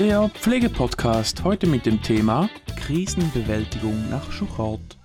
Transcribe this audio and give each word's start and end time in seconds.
Der 0.00 0.30
Pflegepodcast 0.30 1.44
heute 1.44 1.66
mit 1.66 1.84
dem 1.84 2.00
Thema 2.00 2.48
Krisenbewältigung 2.74 4.08
nach 4.08 4.32
Schuchart. 4.32 4.98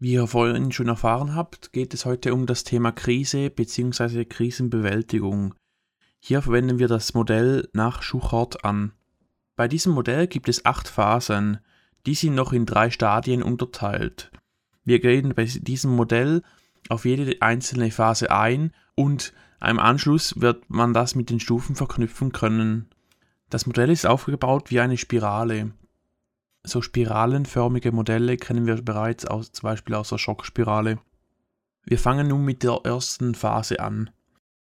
Wie 0.00 0.14
ihr 0.14 0.26
vorhin 0.26 0.72
schon 0.72 0.88
erfahren 0.88 1.36
habt, 1.36 1.72
geht 1.72 1.94
es 1.94 2.06
heute 2.06 2.34
um 2.34 2.46
das 2.46 2.64
Thema 2.64 2.90
Krise 2.90 3.50
bzw. 3.50 4.24
Krisenbewältigung. 4.24 5.54
Hier 6.18 6.42
verwenden 6.42 6.80
wir 6.80 6.88
das 6.88 7.14
Modell 7.14 7.68
nach 7.72 8.02
Schuchart 8.02 8.64
an. 8.64 8.90
Bei 9.54 9.68
diesem 9.68 9.92
Modell 9.92 10.26
gibt 10.26 10.48
es 10.48 10.64
acht 10.64 10.88
Phasen. 10.88 11.60
Die 12.04 12.16
sind 12.16 12.34
noch 12.34 12.52
in 12.52 12.66
drei 12.66 12.90
Stadien 12.90 13.44
unterteilt. 13.44 14.32
Wir 14.82 14.98
gehen 14.98 15.36
bei 15.36 15.44
diesem 15.44 15.94
Modell 15.94 16.42
auf 16.88 17.04
jede 17.04 17.40
einzelne 17.42 17.92
Phase 17.92 18.32
ein 18.32 18.72
und 18.96 19.32
im 19.64 19.78
Anschluss 19.78 20.40
wird 20.40 20.68
man 20.68 20.94
das 20.94 21.14
mit 21.14 21.30
den 21.30 21.38
Stufen 21.38 21.76
verknüpfen 21.76 22.32
können. 22.32 22.90
Das 23.50 23.66
Modell 23.66 23.90
ist 23.90 24.06
aufgebaut 24.06 24.70
wie 24.70 24.78
eine 24.78 24.96
Spirale. 24.96 25.72
So 26.62 26.82
spiralenförmige 26.82 27.90
Modelle 27.90 28.36
kennen 28.36 28.66
wir 28.66 28.80
bereits 28.80 29.24
aus, 29.24 29.50
zum 29.50 29.68
Beispiel 29.68 29.96
aus 29.96 30.10
der 30.10 30.18
Schockspirale. 30.18 30.98
Wir 31.84 31.98
fangen 31.98 32.28
nun 32.28 32.44
mit 32.44 32.62
der 32.62 32.80
ersten 32.84 33.34
Phase 33.34 33.80
an. 33.80 34.10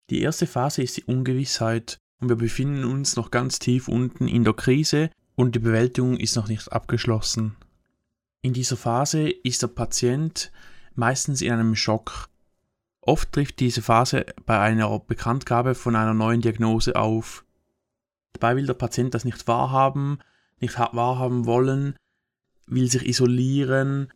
Die 0.09 0.21
erste 0.21 0.48
Phase 0.48 0.84
ist 0.84 0.95
die 0.98 1.03
Ungewissheit 1.03 1.98
und 2.20 2.29
wir 2.29 2.38
befinden 2.38 2.85
uns 2.85 3.17
noch 3.17 3.29
ganz 3.29 3.59
tief 3.59 3.89
unten 3.89 4.27
in 4.27 4.45
der 4.45 4.53
Krise 4.53 5.09
und 5.35 5.55
die 5.55 5.59
Bewältigung 5.59 6.17
ist 6.17 6.38
noch 6.38 6.48
nicht 6.48 6.71
abgeschlossen. 6.71 7.57
In 8.41 8.53
dieser 8.53 8.77
Phase 8.77 9.29
ist 9.29 9.63
der 9.63 9.67
Patient 9.67 10.51
meistens 10.95 11.41
in 11.41 11.51
einem 11.51 11.76
Schock. 11.76 12.29
Oft 13.01 13.34
trifft 13.34 13.59
diese 13.59 13.81
Phase 13.81 14.26
bei 14.45 14.59
einer 14.59 14.98
Bekanntgabe 14.99 15.76
von 15.76 15.95
einer 15.95 16.13
neuen 16.13 16.41
Diagnose 16.41 16.95
auf. 16.95 17.43
Dabei 18.34 18.55
will 18.55 18.66
der 18.66 18.73
Patient 18.73 19.13
das 19.13 19.26
nicht 19.26 19.48
wahrhaben, 19.48 20.20
nicht 20.59 20.77
wahrhaben 20.77 21.45
wollen, 21.45 21.96
will 22.68 22.90
sich 22.90 23.07
isolieren. 23.07 24.12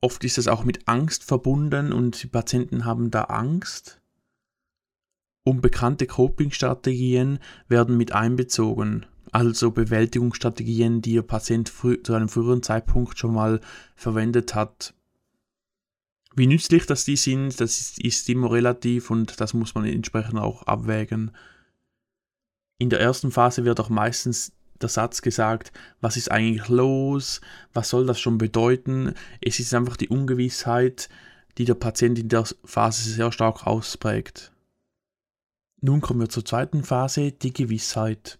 Oft 0.00 0.24
ist 0.24 0.38
es 0.38 0.48
auch 0.48 0.64
mit 0.64 0.88
Angst 0.88 1.24
verbunden 1.24 1.92
und 1.92 2.22
die 2.22 2.28
Patienten 2.28 2.84
haben 2.84 3.10
da 3.10 3.24
Angst. 3.24 4.00
Unbekannte 5.44 6.06
Coping-Strategien 6.06 7.38
werden 7.68 7.96
mit 7.96 8.12
einbezogen, 8.12 9.06
also 9.32 9.70
Bewältigungsstrategien, 9.70 11.02
die 11.02 11.14
der 11.14 11.22
Patient 11.22 11.68
zu 11.68 12.14
einem 12.14 12.28
früheren 12.28 12.62
Zeitpunkt 12.62 13.18
schon 13.18 13.34
mal 13.34 13.60
verwendet 13.96 14.54
hat. 14.54 14.94
Wie 16.36 16.46
nützlich 16.46 16.86
das 16.86 17.04
die 17.04 17.16
sind, 17.16 17.60
das 17.60 17.80
ist, 17.80 17.98
ist 17.98 18.28
immer 18.28 18.52
relativ 18.52 19.10
und 19.10 19.40
das 19.40 19.52
muss 19.54 19.74
man 19.74 19.84
entsprechend 19.84 20.38
auch 20.38 20.62
abwägen. 20.62 21.32
In 22.80 22.88
der 22.88 22.98
ersten 22.98 23.30
Phase 23.30 23.66
wird 23.66 23.78
auch 23.78 23.90
meistens 23.90 24.52
der 24.80 24.88
Satz 24.88 25.20
gesagt, 25.20 25.70
was 26.00 26.16
ist 26.16 26.30
eigentlich 26.30 26.66
los, 26.68 27.42
was 27.74 27.90
soll 27.90 28.06
das 28.06 28.18
schon 28.18 28.38
bedeuten. 28.38 29.12
Es 29.42 29.60
ist 29.60 29.74
einfach 29.74 29.98
die 29.98 30.08
Ungewissheit, 30.08 31.10
die 31.58 31.66
der 31.66 31.74
Patient 31.74 32.18
in 32.18 32.30
der 32.30 32.46
Phase 32.64 33.10
sehr 33.10 33.32
stark 33.32 33.66
ausprägt. 33.66 34.50
Nun 35.82 36.00
kommen 36.00 36.20
wir 36.20 36.30
zur 36.30 36.46
zweiten 36.46 36.82
Phase, 36.82 37.32
die 37.32 37.52
Gewissheit. 37.52 38.38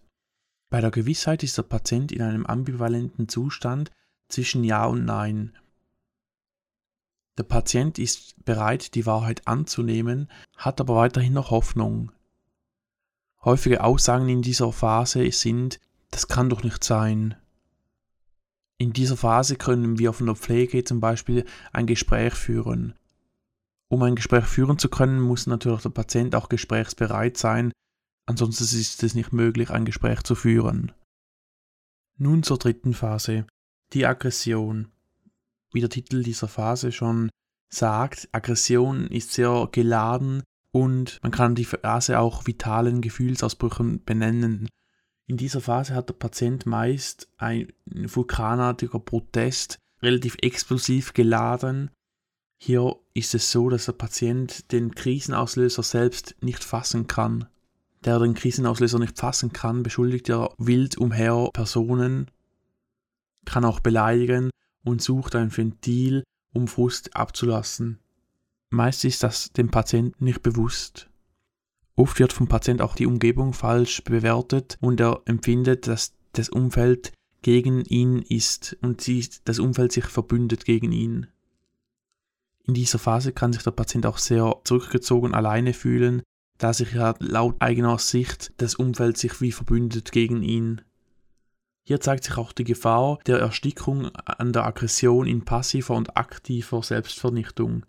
Bei 0.71 0.81
der 0.81 0.89
Gewissheit 0.89 1.43
ist 1.43 1.59
der 1.59 1.63
Patient 1.63 2.11
in 2.11 2.23
einem 2.23 2.47
ambivalenten 2.47 3.29
Zustand 3.29 3.91
zwischen 4.27 4.63
Ja 4.63 4.85
und 4.85 5.05
Nein. 5.05 5.55
Der 7.37 7.43
Patient 7.43 7.99
ist 7.99 8.43
bereit, 8.43 8.95
die 8.95 9.05
Wahrheit 9.05 9.47
anzunehmen, 9.47 10.31
hat 10.57 10.81
aber 10.81 10.95
weiterhin 10.95 11.33
noch 11.33 11.51
Hoffnung. 11.51 12.11
Häufige 13.43 13.83
Aussagen 13.83 14.29
in 14.29 14.41
dieser 14.41 14.71
Phase 14.71 15.31
sind, 15.31 15.79
das 16.11 16.27
kann 16.27 16.49
doch 16.49 16.63
nicht 16.63 16.83
sein. 16.83 17.35
In 18.77 18.93
dieser 18.93 19.17
Phase 19.17 19.55
können 19.55 19.97
wir 19.99 20.13
von 20.13 20.27
der 20.27 20.35
Pflege 20.35 20.83
zum 20.83 20.99
Beispiel 20.99 21.45
ein 21.71 21.87
Gespräch 21.87 22.33
führen. 22.33 22.93
Um 23.89 24.03
ein 24.03 24.15
Gespräch 24.15 24.45
führen 24.45 24.77
zu 24.77 24.89
können, 24.89 25.19
muss 25.19 25.47
natürlich 25.47 25.81
der 25.81 25.89
Patient 25.89 26.35
auch 26.35 26.49
gesprächsbereit 26.49 27.37
sein, 27.37 27.71
ansonsten 28.27 28.63
ist 28.63 29.03
es 29.03 29.15
nicht 29.15 29.33
möglich, 29.33 29.69
ein 29.69 29.85
Gespräch 29.85 30.21
zu 30.23 30.35
führen. 30.35 30.91
Nun 32.17 32.43
zur 32.43 32.57
dritten 32.57 32.93
Phase, 32.93 33.45
die 33.93 34.05
Aggression 34.05 34.91
wie 35.73 35.79
der 35.79 35.89
Titel 35.89 36.23
dieser 36.23 36.47
Phase 36.47 36.91
schon 36.91 37.29
sagt, 37.69 38.29
Aggression 38.31 39.07
ist 39.07 39.31
sehr 39.31 39.69
geladen 39.71 40.43
und 40.71 41.19
man 41.21 41.31
kann 41.31 41.55
die 41.55 41.65
Phase 41.65 42.19
auch 42.19 42.47
vitalen 42.47 43.01
Gefühlsausbrüchen 43.01 44.03
benennen. 44.03 44.69
In 45.27 45.37
dieser 45.37 45.61
Phase 45.61 45.93
hat 45.93 46.09
der 46.09 46.13
Patient 46.13 46.65
meist 46.65 47.29
ein 47.37 47.71
vulkanartiger 47.85 48.99
Protest, 48.99 49.77
relativ 50.01 50.35
explosiv 50.41 51.13
geladen. 51.13 51.91
Hier 52.57 52.95
ist 53.13 53.33
es 53.35 53.51
so, 53.51 53.69
dass 53.69 53.85
der 53.85 53.93
Patient 53.93 54.71
den 54.71 54.93
Krisenauslöser 54.93 55.83
selbst 55.83 56.35
nicht 56.41 56.63
fassen 56.63 57.07
kann. 57.07 57.47
Der 58.03 58.19
den 58.19 58.33
Krisenauslöser 58.33 58.99
nicht 58.99 59.17
fassen 59.17 59.53
kann, 59.53 59.83
beschuldigt 59.83 60.29
er 60.29 60.53
wild 60.57 60.97
umher 60.97 61.49
Personen, 61.53 62.31
kann 63.45 63.65
auch 63.65 63.79
beleidigen 63.79 64.49
und 64.83 65.01
sucht 65.01 65.35
ein 65.35 65.55
Ventil, 65.55 66.23
um 66.53 66.67
Frust 66.67 67.15
abzulassen. 67.15 67.99
Meist 68.71 69.03
ist 69.03 69.21
das 69.21 69.51
dem 69.51 69.69
Patienten 69.69 70.23
nicht 70.23 70.41
bewusst. 70.41 71.09
Oft 71.97 72.19
wird 72.19 72.31
vom 72.31 72.47
Patient 72.47 72.81
auch 72.81 72.95
die 72.95 73.05
Umgebung 73.05 73.53
falsch 73.53 74.01
bewertet 74.03 74.77
und 74.79 75.01
er 75.01 75.21
empfindet, 75.25 75.87
dass 75.87 76.13
das 76.31 76.47
Umfeld 76.47 77.11
gegen 77.41 77.83
ihn 77.83 78.19
ist 78.21 78.77
und 78.81 79.05
das 79.43 79.59
Umfeld 79.59 79.91
sich 79.91 80.05
verbündet 80.05 80.63
gegen 80.63 80.93
ihn. 80.93 81.27
In 82.63 82.73
dieser 82.73 82.97
Phase 82.97 83.33
kann 83.33 83.51
sich 83.51 83.63
der 83.63 83.71
Patient 83.71 84.05
auch 84.05 84.17
sehr 84.17 84.61
zurückgezogen 84.63 85.33
alleine 85.33 85.73
fühlen, 85.73 86.21
da 86.57 86.71
sich 86.73 86.93
ja 86.93 87.15
laut 87.19 87.57
eigener 87.59 87.97
Sicht 87.97 88.53
das 88.57 88.75
Umfeld 88.75 89.17
sich 89.17 89.41
wie 89.41 89.51
verbündet 89.51 90.13
gegen 90.13 90.43
ihn. 90.43 90.81
Hier 91.83 91.99
zeigt 91.99 92.23
sich 92.23 92.37
auch 92.37 92.53
die 92.53 92.63
Gefahr 92.63 93.19
der 93.25 93.39
Erstickung 93.39 94.15
an 94.15 94.53
der 94.53 94.65
Aggression 94.65 95.27
in 95.27 95.43
passiver 95.43 95.95
und 95.95 96.15
aktiver 96.15 96.81
Selbstvernichtung. 96.83 97.85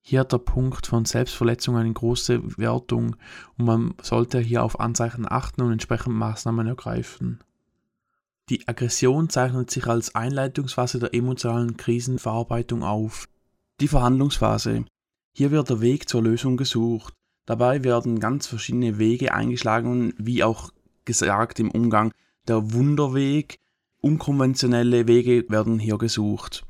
Hier 0.00 0.20
hat 0.20 0.32
der 0.32 0.38
Punkt 0.38 0.86
von 0.86 1.04
Selbstverletzung 1.04 1.76
eine 1.76 1.92
große 1.92 2.58
Wertung 2.58 3.16
und 3.58 3.64
man 3.64 3.94
sollte 4.00 4.38
hier 4.38 4.62
auf 4.62 4.80
Anzeichen 4.80 5.26
achten 5.30 5.62
und 5.62 5.72
entsprechend 5.72 6.14
Maßnahmen 6.14 6.66
ergreifen. 6.66 7.40
Die 8.48 8.66
Aggression 8.66 9.28
zeichnet 9.28 9.70
sich 9.70 9.86
als 9.86 10.14
Einleitungsphase 10.14 10.98
der 10.98 11.12
emotionalen 11.12 11.76
Krisenverarbeitung 11.76 12.82
auf. 12.82 13.28
Die 13.80 13.88
Verhandlungsphase. 13.88 14.86
Hier 15.34 15.50
wird 15.50 15.68
der 15.68 15.82
Weg 15.82 16.08
zur 16.08 16.22
Lösung 16.22 16.56
gesucht. 16.56 17.12
Dabei 17.44 17.84
werden 17.84 18.20
ganz 18.20 18.46
verschiedene 18.46 18.98
Wege 18.98 19.34
eingeschlagen, 19.34 20.14
wie 20.16 20.42
auch 20.42 20.70
gesagt 21.04 21.60
im 21.60 21.70
Umgang 21.70 22.12
der 22.46 22.72
Wunderweg. 22.72 23.58
Unkonventionelle 24.00 25.06
Wege 25.06 25.44
werden 25.48 25.78
hier 25.78 25.98
gesucht. 25.98 26.66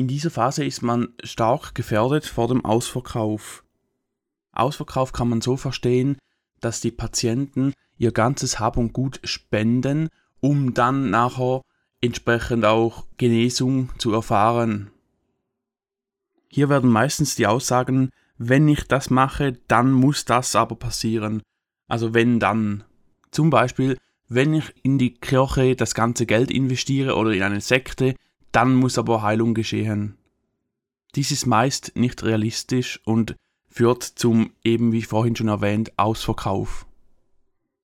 In 0.00 0.08
dieser 0.08 0.30
Phase 0.30 0.64
ist 0.64 0.80
man 0.80 1.12
stark 1.24 1.74
gefährdet 1.74 2.24
vor 2.24 2.48
dem 2.48 2.64
Ausverkauf. 2.64 3.64
Ausverkauf 4.50 5.12
kann 5.12 5.28
man 5.28 5.42
so 5.42 5.58
verstehen, 5.58 6.16
dass 6.62 6.80
die 6.80 6.90
Patienten 6.90 7.74
ihr 7.98 8.10
ganzes 8.10 8.58
Hab 8.58 8.78
und 8.78 8.94
Gut 8.94 9.20
spenden, 9.24 10.08
um 10.40 10.72
dann 10.72 11.10
nachher 11.10 11.60
entsprechend 12.00 12.64
auch 12.64 13.04
Genesung 13.18 13.90
zu 13.98 14.14
erfahren. 14.14 14.90
Hier 16.48 16.70
werden 16.70 16.88
meistens 16.88 17.34
die 17.34 17.46
Aussagen, 17.46 18.08
wenn 18.38 18.68
ich 18.68 18.88
das 18.88 19.10
mache, 19.10 19.58
dann 19.68 19.92
muss 19.92 20.24
das 20.24 20.56
aber 20.56 20.76
passieren. 20.76 21.42
Also 21.88 22.14
wenn 22.14 22.40
dann. 22.40 22.84
Zum 23.32 23.50
Beispiel, 23.50 23.98
wenn 24.30 24.54
ich 24.54 24.72
in 24.82 24.96
die 24.96 25.12
Kirche 25.12 25.76
das 25.76 25.94
ganze 25.94 26.24
Geld 26.24 26.50
investiere 26.50 27.16
oder 27.16 27.32
in 27.32 27.42
eine 27.42 27.60
Sekte, 27.60 28.14
dann 28.52 28.74
muss 28.74 28.98
aber 28.98 29.22
Heilung 29.22 29.54
geschehen. 29.54 30.16
Dies 31.14 31.30
ist 31.30 31.46
meist 31.46 31.92
nicht 31.96 32.22
realistisch 32.22 33.00
und 33.04 33.36
führt 33.68 34.02
zum, 34.02 34.52
eben 34.64 34.92
wie 34.92 35.02
vorhin 35.02 35.36
schon 35.36 35.48
erwähnt, 35.48 35.92
Ausverkauf. 35.96 36.86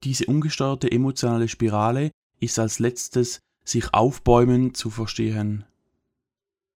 Diese 0.04 0.26
ungesteuerte 0.26 0.90
emotionale 0.90 1.48
Spirale 1.48 2.10
ist 2.38 2.58
als 2.58 2.78
letztes 2.78 3.40
sich 3.64 3.92
aufbäumen 3.94 4.74
zu 4.74 4.90
verstehen. 4.90 5.64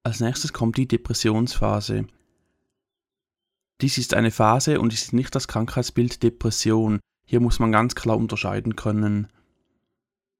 Als 0.03 0.21
nächstes 0.21 0.53
kommt 0.53 0.77
die 0.77 0.89
Depressionsphase. 0.89 2.07
Dies 3.81 3.99
ist 3.99 4.15
eine 4.15 4.31
Phase 4.31 4.81
und 4.81 4.93
ist 4.93 5.13
nicht 5.13 5.35
das 5.35 5.49
Krankheitsbild 5.49 6.23
Depression. 6.23 7.01
Hier 7.27 7.41
muss 7.41 7.59
man 7.59 7.73
ganz 7.73 7.95
klar 7.95 8.17
unterscheiden 8.17 8.77
können. 8.77 9.29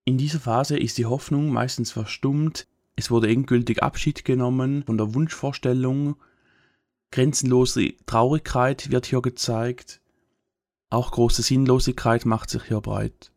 In 0.05 0.19
dieser 0.19 0.41
Phase 0.41 0.79
ist 0.79 0.99
die 0.99 1.07
Hoffnung 1.07 1.51
meistens 1.51 1.93
verstummt, 1.93 2.67
es 2.97 3.11
wurde 3.11 3.29
endgültig 3.29 3.83
Abschied 3.83 4.25
genommen 4.25 4.85
von 4.85 4.99
der 4.99 5.15
Wunschvorstellung, 5.15 6.17
grenzenlose 7.11 7.95
Traurigkeit 8.07 8.91
wird 8.91 9.07
hier 9.07 9.23
gezeigt, 9.23 10.01
auch 10.91 11.13
große 11.13 11.43
Sinnlosigkeit 11.43 12.27
macht 12.27 12.51
sich 12.51 12.65
hier 12.65 12.81
breit. 12.81 13.33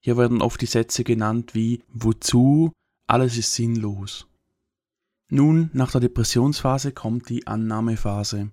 Hier 0.00 0.16
werden 0.16 0.42
oft 0.42 0.60
die 0.60 0.66
Sätze 0.66 1.04
genannt 1.04 1.54
wie 1.54 1.82
wozu, 1.88 2.72
alles 3.06 3.36
ist 3.36 3.54
sinnlos. 3.54 4.26
Nun, 5.30 5.70
nach 5.72 5.90
der 5.90 6.00
Depressionsphase 6.00 6.92
kommt 6.92 7.28
die 7.28 7.46
Annahmephase. 7.46 8.50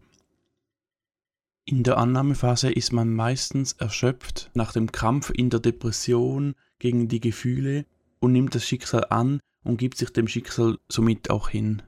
In 1.65 1.83
der 1.83 1.97
Annahmephase 1.97 2.71
ist 2.71 2.91
man 2.91 3.13
meistens 3.13 3.73
erschöpft 3.73 4.49
nach 4.53 4.73
dem 4.73 4.91
Kampf 4.91 5.29
in 5.29 5.49
der 5.49 5.59
Depression 5.59 6.55
gegen 6.79 7.07
die 7.07 7.19
Gefühle 7.19 7.85
und 8.19 8.31
nimmt 8.31 8.55
das 8.55 8.65
Schicksal 8.65 9.05
an 9.09 9.39
und 9.63 9.77
gibt 9.77 9.97
sich 9.97 10.11
dem 10.11 10.27
Schicksal 10.27 10.77
somit 10.89 11.29
auch 11.29 11.49
hin. 11.49 11.81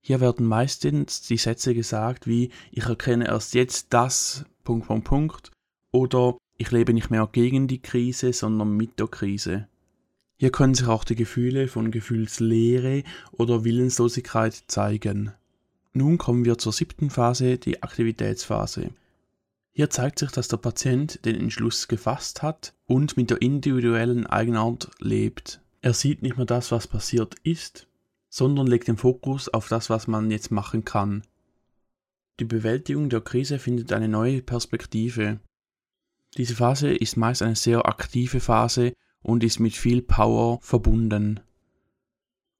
Hier 0.00 0.20
werden 0.20 0.46
meistens 0.46 1.22
die 1.22 1.38
Sätze 1.38 1.74
gesagt 1.74 2.26
wie 2.26 2.50
ich 2.72 2.84
erkenne 2.84 3.26
erst 3.26 3.54
jetzt 3.54 3.86
das 3.90 4.44
Punkt 4.62 4.86
Punkt 4.86 5.06
Punkt 5.06 5.50
oder 5.92 6.36
ich 6.56 6.70
lebe 6.70 6.92
nicht 6.92 7.10
mehr 7.10 7.28
gegen 7.30 7.68
die 7.68 7.80
Krise, 7.80 8.32
sondern 8.32 8.76
mit 8.76 9.00
der 9.00 9.08
Krise. 9.08 9.66
Hier 10.36 10.50
können 10.50 10.74
sich 10.74 10.86
auch 10.86 11.04
die 11.04 11.14
Gefühle 11.14 11.68
von 11.68 11.90
Gefühlsleere 11.90 13.02
oder 13.32 13.64
Willenslosigkeit 13.64 14.64
zeigen. 14.68 15.32
Nun 15.92 16.18
kommen 16.18 16.44
wir 16.44 16.58
zur 16.58 16.72
siebten 16.72 17.08
Phase, 17.08 17.56
die 17.56 17.82
Aktivitätsphase. 17.82 18.90
Hier 19.72 19.90
zeigt 19.90 20.18
sich, 20.18 20.30
dass 20.30 20.48
der 20.48 20.56
Patient 20.58 21.24
den 21.24 21.36
Entschluss 21.36 21.88
gefasst 21.88 22.42
hat 22.42 22.74
und 22.86 23.16
mit 23.16 23.30
der 23.30 23.42
individuellen 23.42 24.26
Eigenart 24.26 24.90
lebt. 25.00 25.60
Er 25.84 25.92
sieht 25.92 26.22
nicht 26.22 26.38
mehr 26.38 26.46
das, 26.46 26.72
was 26.72 26.88
passiert 26.88 27.34
ist, 27.42 27.88
sondern 28.30 28.66
legt 28.66 28.88
den 28.88 28.96
Fokus 28.96 29.50
auf 29.50 29.68
das, 29.68 29.90
was 29.90 30.06
man 30.06 30.30
jetzt 30.30 30.50
machen 30.50 30.86
kann. 30.86 31.24
Die 32.40 32.46
Bewältigung 32.46 33.10
der 33.10 33.20
Krise 33.20 33.58
findet 33.58 33.92
eine 33.92 34.08
neue 34.08 34.40
Perspektive. 34.40 35.40
Diese 36.38 36.54
Phase 36.54 36.90
ist 36.90 37.18
meist 37.18 37.42
eine 37.42 37.54
sehr 37.54 37.84
aktive 37.84 38.40
Phase 38.40 38.94
und 39.20 39.44
ist 39.44 39.60
mit 39.60 39.76
viel 39.76 40.00
Power 40.00 40.58
verbunden. 40.62 41.40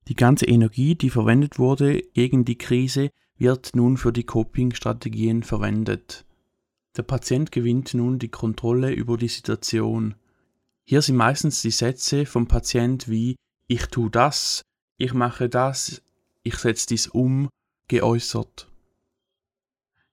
Die 0.09 0.17
ganze 0.17 0.45
Energie, 0.45 0.95
die 0.95 1.09
verwendet 1.09 1.59
wurde 1.59 2.03
gegen 2.13 2.45
die 2.45 2.59
Krise, 2.59 3.09
wird 3.39 3.75
nun 3.75 3.97
für 3.97 4.13
die 4.13 4.25
Coping-Strategien 4.25 5.45
verwendet. 5.45 6.27
Der 6.99 7.05
Patient 7.05 7.51
gewinnt 7.51 7.95
nun 7.95 8.19
die 8.19 8.29
Kontrolle 8.29 8.93
über 8.93 9.17
die 9.17 9.29
Situation. 9.29 10.15
Hier 10.87 11.01
sind 11.01 11.17
meistens 11.17 11.63
die 11.63 11.71
Sätze 11.71 12.27
vom 12.27 12.47
Patient 12.47 13.09
wie 13.09 13.37
ich 13.67 13.87
tu 13.87 14.11
das, 14.11 14.63
ich 14.99 15.15
mache 15.15 15.49
das, 15.49 16.03
ich 16.43 16.57
setze 16.57 16.89
dies 16.89 17.07
um, 17.07 17.49
geäußert. 17.89 18.69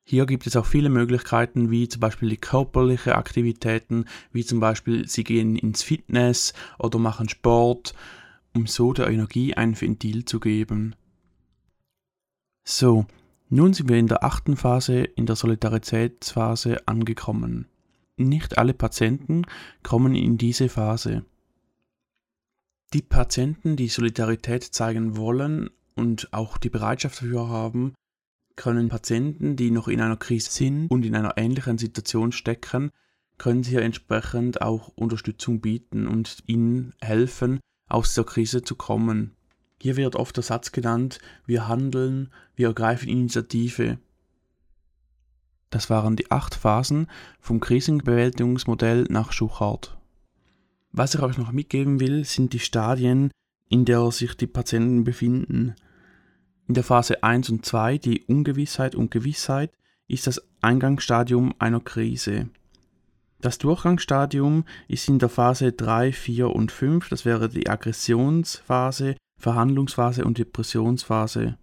Hier 0.03 0.25
gibt 0.25 0.47
es 0.47 0.55
auch 0.55 0.65
viele 0.65 0.89
Möglichkeiten, 0.89 1.69
wie 1.71 1.87
zum 1.87 1.99
Beispiel 1.99 2.29
die 2.29 2.37
körperliche 2.37 3.15
Aktivitäten, 3.15 4.05
wie 4.31 4.45
zum 4.45 4.59
Beispiel 4.59 5.07
sie 5.07 5.23
gehen 5.23 5.55
ins 5.55 5.83
Fitness 5.83 6.53
oder 6.79 6.99
machen 6.99 7.29
Sport, 7.29 7.93
um 8.53 8.65
so 8.67 8.93
der 8.93 9.09
Energie 9.09 9.53
ein 9.53 9.79
Ventil 9.79 10.25
zu 10.25 10.39
geben. 10.39 10.95
So, 12.63 13.05
nun 13.49 13.73
sind 13.73 13.89
wir 13.89 13.97
in 13.97 14.07
der 14.07 14.23
achten 14.23 14.55
Phase, 14.55 15.03
in 15.03 15.25
der 15.25 15.35
Solidaritätsphase 15.35 16.87
angekommen. 16.87 17.67
Nicht 18.17 18.57
alle 18.57 18.73
Patienten 18.73 19.43
kommen 19.83 20.15
in 20.15 20.37
diese 20.37 20.69
Phase. 20.69 21.25
Die 22.93 23.01
Patienten, 23.01 23.75
die 23.75 23.87
Solidarität 23.87 24.63
zeigen 24.63 25.15
wollen 25.15 25.69
und 25.95 26.33
auch 26.33 26.57
die 26.57 26.69
Bereitschaft 26.69 27.21
dafür 27.21 27.47
haben, 27.47 27.93
können 28.55 28.89
Patienten, 28.89 29.55
die 29.55 29.71
noch 29.71 29.87
in 29.87 30.01
einer 30.01 30.17
Krise 30.17 30.51
sind 30.51 30.87
und 30.89 31.05
in 31.05 31.15
einer 31.15 31.37
ähnlichen 31.37 31.77
Situation 31.77 32.31
stecken, 32.31 32.91
können 33.37 33.63
sie 33.63 33.77
entsprechend 33.77 34.61
auch 34.61 34.89
Unterstützung 34.89 35.61
bieten 35.61 36.07
und 36.07 36.43
ihnen 36.45 36.93
helfen, 37.01 37.59
aus 37.87 38.13
der 38.13 38.23
Krise 38.23 38.61
zu 38.61 38.75
kommen. 38.75 39.35
Hier 39.81 39.97
wird 39.97 40.15
oft 40.15 40.35
der 40.35 40.43
Satz 40.43 40.71
genannt, 40.71 41.19
wir 41.45 41.67
handeln, 41.67 42.31
wir 42.55 42.67
ergreifen 42.67 43.09
Initiative. 43.09 43.97
Das 45.71 45.89
waren 45.89 46.15
die 46.15 46.29
acht 46.29 46.53
Phasen 46.53 47.07
vom 47.39 47.59
Krisenbewältigungsmodell 47.59 49.05
nach 49.09 49.31
Schuchart. 49.31 49.97
Was 50.91 51.15
ich 51.15 51.21
euch 51.21 51.37
noch 51.37 51.53
mitgeben 51.53 51.99
will, 52.01 52.25
sind 52.25 52.53
die 52.53 52.59
Stadien, 52.59 53.31
in 53.69 53.85
der 53.85 54.11
sich 54.11 54.35
die 54.35 54.47
Patienten 54.47 55.05
befinden. 55.05 55.75
In 56.67 56.73
der 56.73 56.83
Phase 56.83 57.23
1 57.23 57.49
und 57.49 57.65
2, 57.65 57.97
die 57.97 58.25
Ungewissheit 58.25 58.95
und 58.95 59.11
Gewissheit, 59.11 59.71
ist 60.09 60.27
das 60.27 60.41
Eingangsstadium 60.59 61.55
einer 61.57 61.79
Krise. 61.79 62.49
Das 63.39 63.57
Durchgangsstadium 63.57 64.65
ist 64.89 65.07
in 65.07 65.19
der 65.19 65.29
Phase 65.29 65.71
3, 65.71 66.11
4 66.11 66.49
und 66.49 66.71
5, 66.71 67.07
das 67.07 67.23
wäre 67.23 67.47
die 67.47 67.69
Aggressionsphase, 67.69 69.15
Verhandlungsphase 69.37 70.25
und 70.25 70.37
Depressionsphase. 70.37 71.57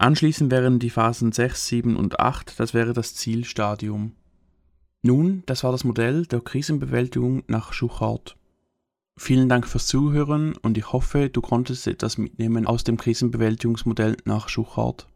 Anschließend 0.00 0.50
wären 0.50 0.78
die 0.78 0.88
Phasen 0.88 1.30
6, 1.30 1.66
7 1.66 1.96
und 1.96 2.20
8, 2.20 2.58
das 2.58 2.72
wäre 2.72 2.94
das 2.94 3.14
Zielstadium. 3.14 4.12
Nun, 5.02 5.42
das 5.44 5.62
war 5.62 5.72
das 5.72 5.84
Modell 5.84 6.24
der 6.24 6.40
Krisenbewältigung 6.40 7.42
nach 7.48 7.74
Schuchart. 7.74 8.38
Vielen 9.18 9.50
Dank 9.50 9.68
fürs 9.68 9.88
Zuhören 9.88 10.56
und 10.56 10.78
ich 10.78 10.90
hoffe, 10.90 11.28
du 11.28 11.42
konntest 11.42 11.86
etwas 11.86 12.16
mitnehmen 12.16 12.66
aus 12.66 12.82
dem 12.82 12.96
Krisenbewältigungsmodell 12.96 14.16
nach 14.24 14.48
Schuchart. 14.48 15.06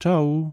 Ciao! 0.00 0.52